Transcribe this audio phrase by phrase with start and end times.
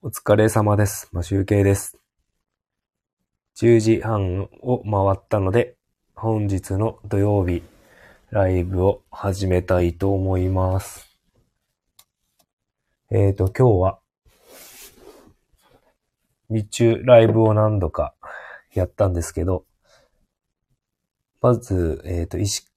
[0.00, 1.08] お疲れ様です。
[1.10, 1.98] まあ、集計です。
[3.60, 5.74] 10時半を回ったので、
[6.14, 7.64] 本日の土曜日、
[8.30, 11.18] ライブを始めたいと思います。
[13.10, 13.98] えーと、今日は、
[16.48, 18.14] 日中ライブを何度か
[18.72, 19.64] やったんですけど、
[21.40, 22.68] まず、えーと、石、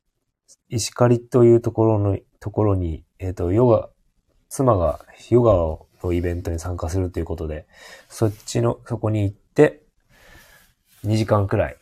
[0.69, 3.89] 石狩というところの、ところに、えーと、ヨガ、
[4.49, 7.65] 妻がヨガをのイベントに参加するということで、
[8.09, 9.83] そっちの、そこに行って、
[11.05, 11.77] 2時間くらい、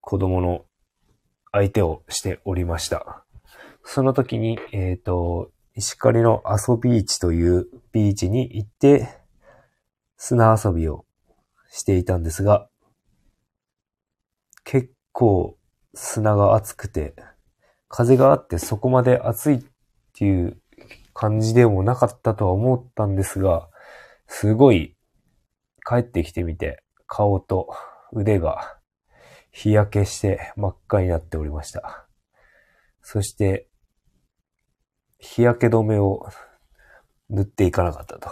[0.00, 0.64] 子供の
[1.52, 3.24] 相手をしておりました。
[3.84, 9.08] その時に、えっ、と、石狩の阿蘇ビーチというビーチに行って、
[10.16, 11.04] 砂遊びを
[11.70, 12.68] していたんですが、
[14.64, 15.58] 結構
[15.94, 17.14] 砂が熱くて、
[17.88, 19.64] 風があってそこまで暑いっ
[20.16, 20.56] ていう
[21.14, 23.70] 感じでもなかったとは思ったんですが、
[24.26, 24.96] すごい
[25.88, 27.68] 帰ってきてみて、顔と
[28.12, 28.78] 腕が
[29.52, 32.06] 日焼けして真っ赤になっておりました。
[33.02, 33.68] そして、
[35.18, 36.26] 日焼け止めを
[37.30, 38.30] 塗っていかなかったと。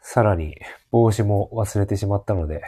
[0.00, 0.56] さらに、
[0.90, 2.62] 帽子も忘れてしまったので、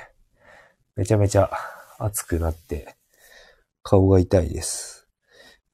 [0.95, 1.51] めちゃめちゃ
[1.99, 2.95] 熱くなって、
[3.83, 5.09] 顔が痛いです。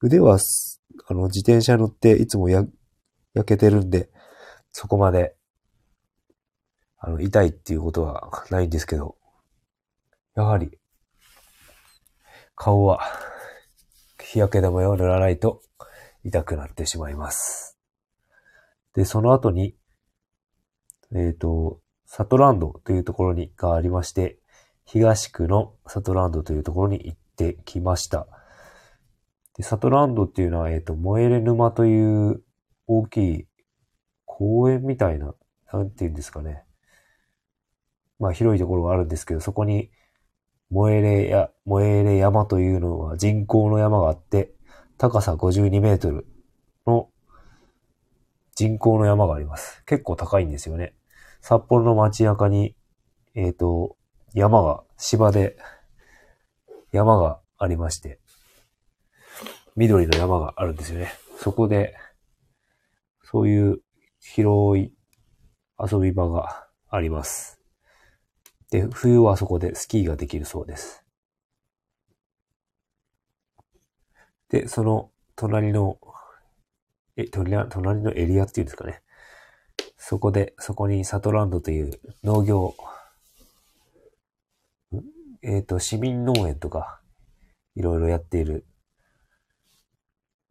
[0.01, 0.39] 腕は、
[1.07, 2.63] あの、自転車乗っていつもや、
[3.33, 4.09] 焼けてるんで、
[4.71, 5.35] そこまで、
[6.97, 9.17] あの、痛いっていうことはないんですけど、
[10.35, 10.77] やはり、
[12.55, 13.01] 顔は、
[14.21, 15.61] 日焼け止めを塗らないと
[16.23, 17.77] 痛くなってしまいます。
[18.93, 19.75] で、その後に、
[21.13, 24.37] えっ、と、サトランドというところに、がありまして、
[24.85, 28.27] 東区のサトランドというところに行ってきました。
[29.57, 32.43] で、サトランドっていうのは、えっ、と、燃えれ沼という
[32.87, 33.47] 大きい
[34.25, 35.33] 公園みたいな、
[35.71, 36.63] なんていうんですかね。
[38.19, 39.91] まあ広いところがあるんですけど、そこに
[40.69, 44.53] 燃えれや、燃えれ山というのは人工の山があって、
[44.97, 46.27] 高さ52メートル
[46.87, 47.09] の
[48.55, 49.83] 人工の山があります。
[49.85, 50.93] 結構高いんですよね。
[51.41, 52.75] 札幌の街中に、
[53.33, 53.97] えっ、と、
[54.33, 55.57] 山が、芝で
[56.91, 58.20] 山がありまして、
[59.75, 61.13] 緑の山があるんですよね。
[61.37, 61.95] そこで、
[63.23, 63.81] そういう
[64.19, 64.93] 広い
[65.79, 67.59] 遊び場があります。
[68.69, 71.03] で、冬はそこでスキーができるそうです。
[74.49, 75.97] で、その隣の、
[77.15, 79.01] え、隣の隣のエリアっていうんですかね。
[79.97, 82.75] そこで、そこにサトランドという農業、
[85.41, 87.01] えっ、と、市民農園とか、
[87.75, 88.65] いろいろやっている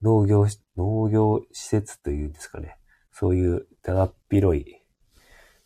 [0.03, 0.47] 農業、
[0.77, 2.78] 農業施設というんですかね。
[3.12, 4.81] そういうだだっ広い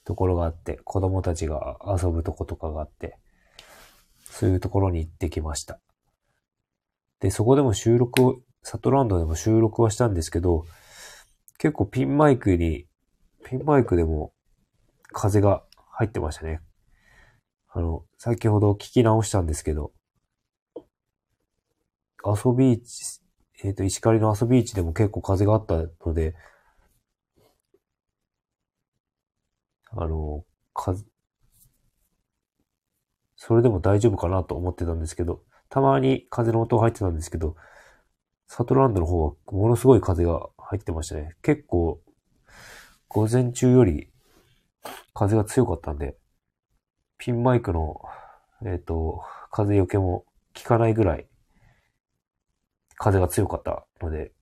[0.05, 3.19] ところがあって、子供たちが遊ぶとことかがあって、
[4.25, 5.81] そういうところに行ってきました。
[7.21, 10.65] で、そこでも収録を、サトランドでも収録はしたんですけど、
[11.59, 12.87] 結構ピンマイクに、
[13.45, 14.33] ピンマイクでも
[15.13, 16.61] 風が入ってましたね。
[17.69, 19.93] あの、先ほど聞き直したんですけど、
[22.25, 23.21] アソビーチ、
[23.63, 25.77] えっ、と、石狩のアソビーチでも結構風があった
[26.07, 26.35] ので、
[29.91, 31.05] あの、風、
[33.37, 37.57] それでも大丈夫かなと思ってたんですけど、たまに風の音が入ってたんですけど、
[38.49, 41.37] サトランドの方はものすごい風が入ってましたね。
[41.43, 42.01] 結構、
[43.09, 44.11] 午前中より
[45.15, 46.17] 風が強かったんで、
[47.19, 48.01] ピンマイクの、
[48.67, 50.25] えっ、と、風よけも
[50.57, 51.29] 効かないぐらい
[53.05, 54.33] 風が強かったので、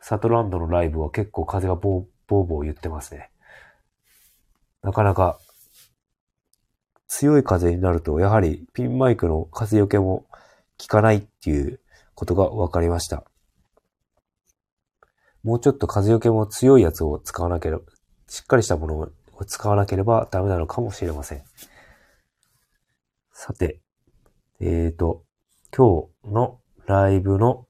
[0.00, 3.30] サトランドのライブは結構風がボーボーボー言ってますね。
[4.82, 5.38] なかなか
[7.08, 10.24] 強い風になると、やはりピンマイクの風よけも
[10.80, 11.78] 効かないっていう
[12.14, 13.24] ことが分かりました。
[15.42, 17.82] もうちょっと風よけも強いやつを使わなければ、
[18.28, 21.42] しっかりしたものを使わなければダメなのかもしれません。
[23.30, 23.82] さて、
[24.58, 25.22] えーと、
[25.76, 27.66] 今日のライブの、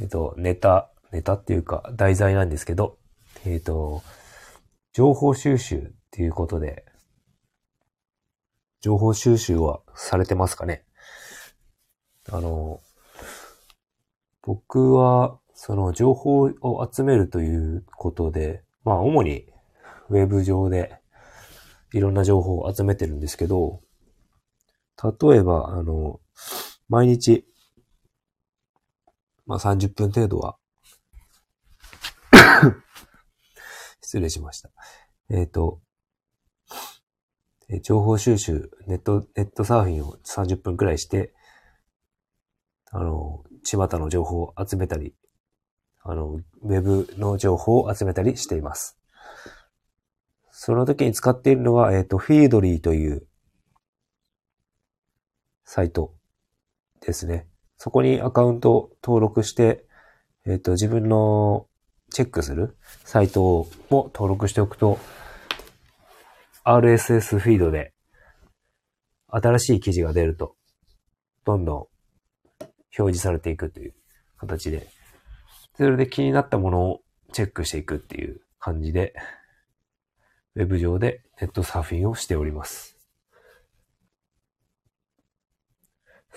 [0.00, 2.98] えっ、と、ネタ、ネタっていうか題材なんですけど、
[3.44, 4.02] えっ、と、
[4.92, 6.84] 情報収集っていうことで、
[8.80, 10.84] 情報収集はされてますかね？
[12.32, 12.80] あの、
[14.42, 19.46] 僕は、その情報を集めるということで、まあ主に
[20.08, 21.00] ウェブ上で
[21.92, 23.82] いろんな情報を集めてるんですけど、
[25.00, 26.18] 例えば、あの、
[26.88, 27.46] 毎日、
[29.50, 30.56] まあ30分程度は、
[34.00, 34.70] 失礼しました。
[35.28, 35.82] えっ、ー、と、
[37.82, 41.34] 情報収集、ネット、ネットサーフィンを30分くらいして、
[42.92, 45.16] あの、巷の情報を集めたり、
[46.04, 49.00] あの、ウェブの情報を集めたりしています。
[50.52, 53.26] その時に使っているのが、えっ、ー、と、フィードリーという
[55.64, 56.14] サイト
[57.00, 57.48] ですね。
[57.82, 59.86] そこにアカウント登録して、
[60.44, 61.66] えっ、と、自分の
[62.10, 64.98] チェックするサイトも登録しておくと、
[66.62, 67.94] RSS フィードで
[69.28, 70.56] 新しい記事が出ると、
[71.46, 73.94] どんどん表示されていくという
[74.36, 74.86] 形で、
[75.78, 77.00] それで気になったものを
[77.32, 79.14] チェックしていくっていう感じで、
[80.54, 82.99] ウェブ上でネットサーフィンをしております。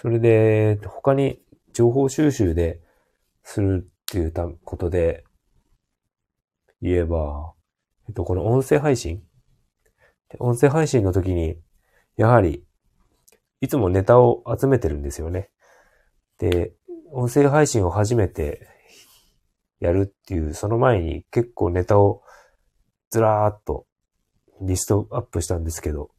[0.04, 1.40] それで、他に
[1.72, 2.82] 情報収集で
[3.42, 5.24] するっていうたことで
[6.82, 7.54] 言えば、
[8.10, 9.24] えっと、この音声配信？
[10.40, 11.58] 音声配信の時に、
[12.18, 12.66] やはり、
[13.62, 15.50] いつもネタを集めてるんですよね。
[16.38, 16.74] で、
[17.14, 18.68] 音声配信を初めて
[19.80, 22.24] やるっていう、その前に結構ネタを
[23.10, 23.86] ずらーっと
[24.60, 26.12] リストアップしたんですけど、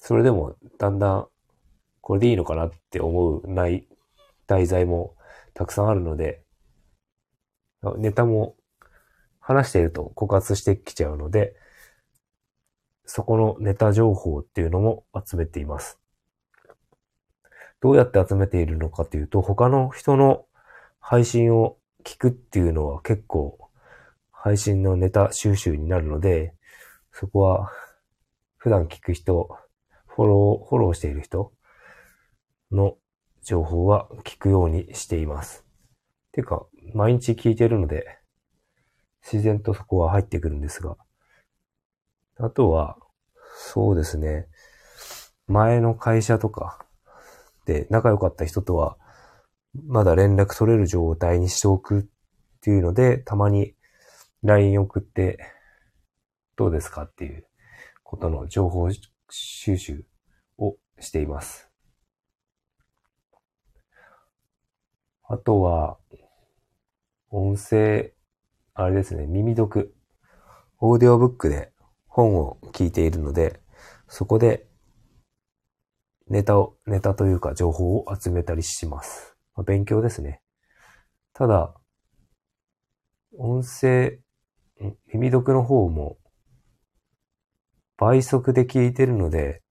[0.00, 1.28] それでもだんだん
[2.06, 3.84] これでいいのかなって思うない
[4.46, 5.16] 題材も
[5.54, 6.40] たくさんあるので、
[7.96, 8.54] ネタも
[9.40, 11.56] 話していると枯渇してきちゃうので、
[13.06, 15.98] そこのネタ情報っていうのも集めています。
[17.80, 20.46] どうやって集めているのかというと、他の人の
[21.00, 23.58] 配信を聞くっていうのは結構
[24.30, 26.54] 配信のネタ収集になるので、
[27.10, 27.72] そこは
[28.58, 29.48] 普段聞く人、
[30.06, 31.50] フォロー、フォローしている人
[32.72, 32.96] の
[33.42, 35.64] 情報は聞くようにしています。
[36.32, 38.18] ていうか、毎日聞いてるので、
[39.22, 40.96] 自然とそこは入ってくるんですが、
[42.38, 42.98] あとは、
[43.58, 44.46] そうですね。
[45.46, 46.84] 前の会社とか
[47.64, 48.98] で仲良かった人とは、
[49.86, 52.04] まだ連絡取れる状態にしておくっ
[52.60, 53.74] ていうので、たまに
[54.42, 55.38] LINE 送って、
[56.56, 57.46] どうですかっていう
[58.02, 58.88] ことの情報
[59.30, 60.04] 収集
[60.58, 61.65] をしています。
[65.28, 65.98] あとは、
[67.30, 68.12] 音声、
[68.74, 69.92] あれですね、耳読。
[70.78, 71.72] オーディオブックで
[72.06, 73.60] 本を聞いているので、
[74.06, 74.68] そこで
[76.28, 79.36] ネタを、ネタというか情報を集めたりします。
[79.56, 80.42] まあ、勉強ですね。
[81.32, 81.74] ただ、
[83.36, 84.20] 音声、
[85.12, 86.18] 耳読の方も
[87.96, 89.62] 倍速で聞いてるので、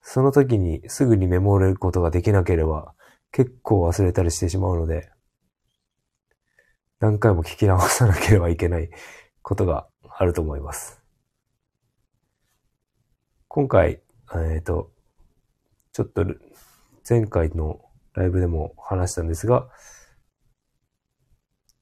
[0.00, 2.94] その時にすぐにメモることができなければ
[3.32, 5.10] 結構忘れたりしてしまうので、
[7.00, 8.90] 何回も聞き直さなければいけない
[9.40, 11.02] ことがあると思います。
[13.48, 14.02] 今回、
[14.34, 14.92] えっ、ー、と、
[15.92, 16.24] ちょっと
[17.08, 17.80] 前回の
[18.14, 19.66] ライブでも話したんですが、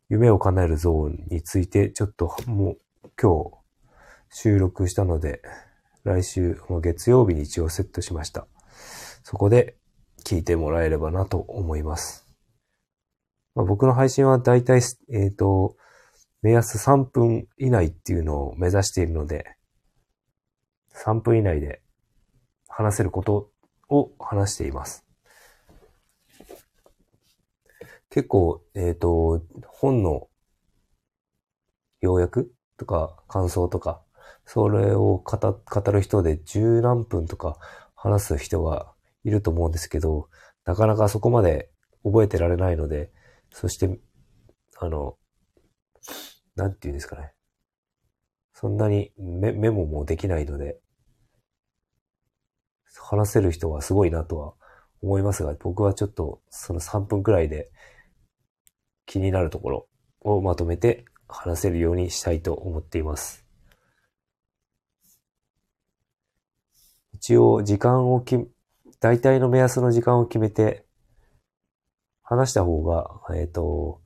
[0.08, 3.50] 夢を叶えるゾーンについてちょっともう今
[4.30, 5.42] 日収録したので、
[6.04, 8.46] 来週の月曜日に一応セットしました。
[9.22, 9.76] そこで
[10.24, 12.26] 聞いてもらえればなと思います。
[13.54, 14.80] まあ、僕の配信はだいたい、
[15.12, 15.76] えっ、ー、と、
[16.42, 19.56] 目安3分以内っていうのを目指しているので、
[20.94, 21.82] 3分以内で
[22.68, 23.50] 話せること
[23.88, 25.04] を話しています。
[28.08, 30.28] 結構、えっ、ー、と、本の
[32.00, 34.02] 要約とか感想とか、
[34.46, 37.56] それを語語る人で十何分とか
[37.94, 38.89] 話す人が
[39.24, 40.28] いると思うんですけど、
[40.64, 41.70] なかなかそこまで
[42.04, 43.10] 覚えてられないので、
[43.52, 43.98] そして、
[44.78, 45.16] あの、
[46.56, 47.32] なんて言うんですかね。
[48.52, 50.78] そんなにメメモもできないので、
[52.98, 54.54] 話せる人はすごいなとは
[55.02, 57.70] 思いますが、僕はちょっとその3分くらいで
[59.06, 59.88] 気になるところ
[60.20, 63.46] をまとめて話せるようにしたいと思っています。
[67.14, 68.36] 一応時間をき、
[69.00, 70.84] 大体の目安の時間を決めて
[72.22, 74.02] 話した方が、えっ、ー、と、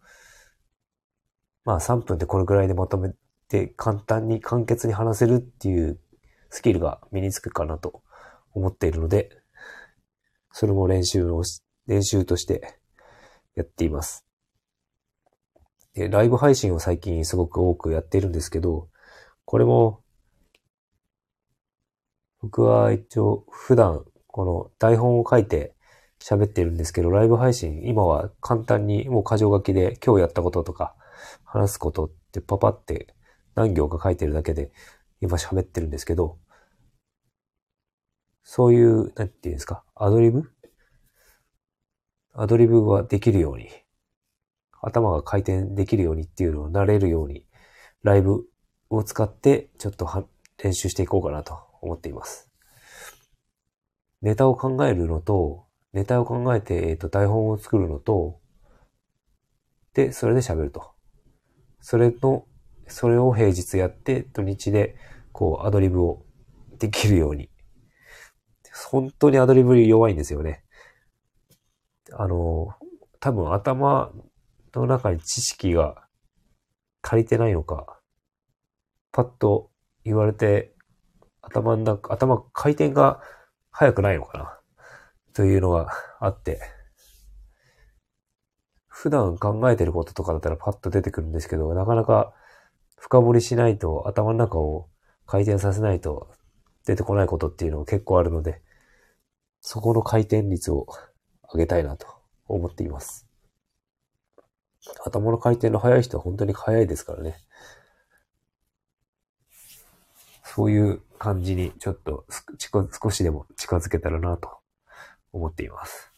[1.65, 3.13] まあ3分でこれくらいでまとめ
[3.49, 5.99] て簡単に簡潔に話せるっていう
[6.51, 8.03] スキルが身につくかなと
[8.53, 9.31] 思っているので、
[10.53, 11.43] それも練習を
[11.87, 12.79] 練習として
[13.57, 14.25] やっています。
[15.95, 18.89] で、ライブ配信を最近すごく多くやっているんですけど、
[19.45, 20.03] これも、
[22.41, 25.77] 僕は一応普段この台本を書いて
[26.21, 30.97] 喋ってるんですけど、ライブ配信、今は簡単にもう箇条書きで今日やったこととか
[31.45, 33.15] 話すことってパパって
[33.55, 34.73] 何行か書いてるだけで
[35.21, 36.37] 今喋ってるんですけど、
[38.43, 40.51] そういう、なんていうんですか、アドリブ？
[42.33, 43.69] アドリブができるように、
[44.83, 47.47] 頭が回転できるようにっていうのを慣れるように、
[48.03, 48.49] ライブ
[48.91, 50.29] を使ってちょっと
[50.61, 52.51] 練習していこうかなと思っています。
[54.25, 58.41] ネタを考えるのと、ネタを考えて、えっ、ー、と、台本を作るのと、
[59.93, 60.93] で、それで喋ると。
[61.83, 62.47] それの、
[62.89, 64.97] それを平日やって、土日で、
[65.33, 66.25] こう、アドリブを
[66.79, 67.51] できるように。
[68.91, 70.65] 本当にアドリブ弱いんですよね。
[72.11, 72.75] あの、
[73.21, 74.11] 多分頭
[74.75, 76.09] の中に知識が
[77.03, 78.01] 足りてないのか、
[79.13, 79.71] パッと
[80.03, 80.75] 言われて、
[81.43, 83.21] 頭の中、頭回転が
[83.77, 84.59] 速くないのかな？
[85.35, 85.89] というのが
[86.21, 86.61] あって、
[88.87, 92.33] 普段考えてることとかだったらパッと出てくるんですけど、なかなか
[92.97, 94.89] 深掘りしないと頭の中を
[95.27, 96.31] 回転させないと
[96.87, 98.63] 出てこないことっていうのが結構あるので、
[99.61, 100.87] そこの回転率を
[101.53, 102.07] 上げたいなと
[102.47, 103.27] 思っています。
[105.05, 107.39] 頭の回転の速い人は本当に速いですからね。
[110.45, 112.27] そういう感じにちょっと
[113.03, 114.59] 少しでも近づけたらなと
[115.33, 116.13] 思っています。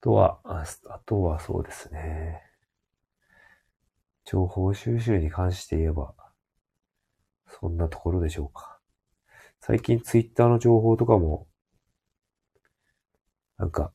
[0.00, 0.64] あとは、あ
[1.06, 2.40] とはそうですね。
[4.24, 6.14] 情報収集に関して言えば、
[7.48, 8.78] そんなところでしょうか。
[9.58, 11.48] 最近ツイッターの情報とかも、
[13.58, 13.92] なんか、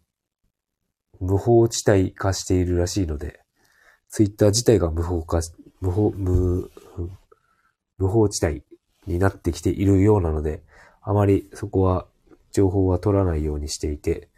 [1.21, 3.39] 無法地帯化しているらしいので、
[4.09, 5.39] ツイッター自体が無法化、
[5.81, 6.71] 無法、無、
[7.97, 8.63] 無法地帯
[9.07, 10.63] になってきているようなので、
[11.01, 12.07] あまりそこは
[12.51, 14.29] 情報は取らないようにしていて、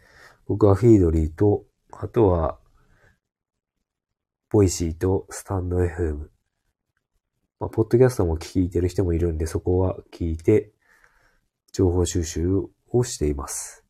[0.46, 2.58] 僕は Feedly と、あとは、
[4.50, 6.28] Voicy とスタンド FM。
[7.58, 10.72] まあ、ポッドキャストも聞いてる人もいるんで、そこは聞いて、
[11.72, 12.48] 情報収集
[12.88, 13.84] をしています。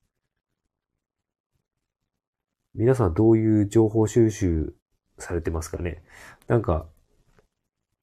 [2.74, 4.74] 皆さんどういう情報収集
[5.18, 6.04] されてますかね？
[6.46, 6.86] なんか、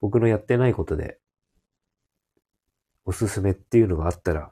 [0.01, 1.20] 僕のやってないことで、
[3.06, 4.51] おすすめっていうのがあったら、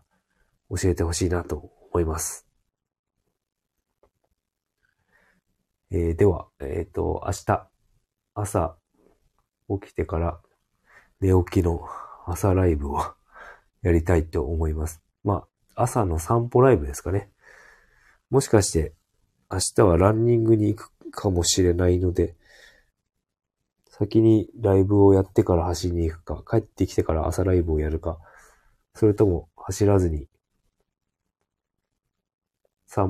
[0.69, 2.47] 教えてほしいなと思います。
[5.89, 7.69] えー、では、えっ、ー、と、明日、
[8.33, 8.77] 朝、
[9.81, 10.39] 起きてから
[11.19, 11.87] 寝起きの
[12.25, 12.99] 朝ライブを
[13.81, 15.01] やりたいと思います。
[15.23, 17.31] まあ、朝の散歩ライブですかね。
[18.29, 18.93] もしかして、
[19.49, 22.35] 明日はランニングに行くかもしれないので、
[23.97, 28.19] 先にライブをやってから走りに行くか、帰ってきてから朝ライブをやるか、
[28.93, 30.27] それとも走らずに、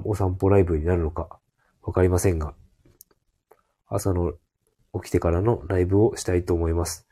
[0.06, 1.40] お散歩ライブになるのか、
[1.82, 2.54] わかりませんが、
[3.88, 4.34] 朝の
[4.94, 7.06] 起きてからのライブをしたいと思います。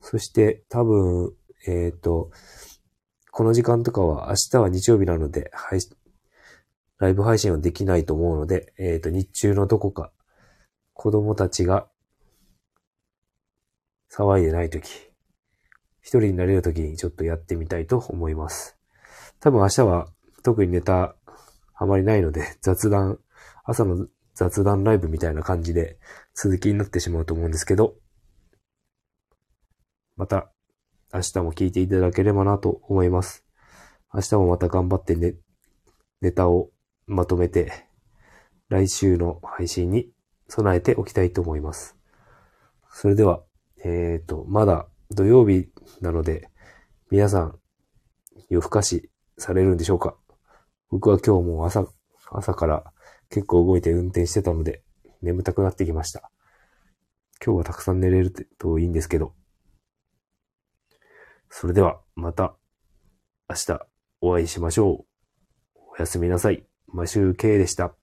[0.00, 1.34] そして多分、
[1.66, 2.30] えっ、ー、と、
[3.32, 5.80] この時間とかは明日は日曜日なので、配
[6.98, 10.12] ライブ配信はできないと思うので、えっ、ー、と、日中のどこか、
[10.92, 11.88] 子供たちが
[14.12, 14.88] 騒いでないとき、
[16.00, 18.76] 一人になれるときにちょっとやってみたいと思います。
[19.38, 20.08] 多分明日は
[20.42, 21.14] 特にネタ
[21.74, 23.18] あまりないので、雑談、
[23.64, 25.98] 朝の雑談ライブみたいな感じで
[26.34, 27.94] 続きになってしまうと思うんですけど、
[30.16, 30.50] また
[31.12, 33.44] 明日も聞いていただければなと思います。
[34.12, 35.34] 明日もまた頑張ってね、
[36.20, 36.70] ネタを
[37.06, 37.86] まとめて、
[38.68, 40.10] 来週の配信に
[40.48, 41.96] 備えておきたいと思います。
[42.92, 43.42] それでは、
[43.84, 45.68] えっ、ー、と、まだ土曜日
[46.00, 46.48] なので、
[47.10, 47.58] 皆さん
[48.48, 50.16] 夜更かしされるんでしょうか？
[50.90, 51.86] 僕は今日も朝、
[52.30, 52.92] 朝から
[53.28, 54.82] 結構動いて運転してたので、
[55.22, 56.30] 眠たくなってきました。
[57.44, 59.34] 今日はたくさん寝れるといいんですけど、
[61.48, 62.56] それでは、また、
[63.48, 63.86] 明日
[64.20, 65.04] お会いしましょ
[65.74, 65.78] う。
[65.92, 66.64] おやすみなさい。
[66.86, 67.99] マシューケイでした。